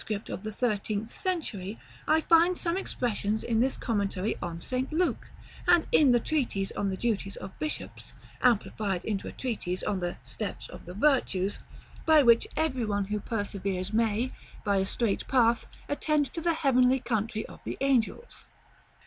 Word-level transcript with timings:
of 0.29 0.41
the 0.41 0.51
thirteenth 0.51 1.15
century 1.15 1.77
I 2.07 2.21
find 2.21 2.57
some 2.57 2.75
expressions 2.75 3.43
in 3.43 3.59
this 3.59 3.77
commentary 3.77 4.35
on 4.41 4.59
St. 4.59 4.91
Luke, 4.91 5.29
and 5.67 5.85
in 5.91 6.09
the 6.09 6.19
treatise 6.19 6.71
on 6.71 6.89
the 6.89 6.97
duties 6.97 7.35
of 7.35 7.59
bishops, 7.59 8.15
amplified 8.41 9.05
into 9.05 9.27
a 9.27 9.31
treatise 9.31 9.83
on 9.83 9.99
the 9.99 10.17
"Steps 10.23 10.67
of 10.69 10.87
the 10.87 10.95
Virtues: 10.95 11.59
by 12.07 12.23
which 12.23 12.47
every 12.57 12.83
one 12.83 13.03
who 13.05 13.19
perseveres 13.19 13.93
may, 13.93 14.31
by 14.65 14.77
a 14.77 14.87
straight 14.87 15.27
path, 15.27 15.67
attain 15.87 16.23
to 16.23 16.41
the 16.41 16.53
heavenly 16.55 16.99
country 16.99 17.45
of 17.45 17.59
the 17.63 17.77
Angels." 17.79 18.45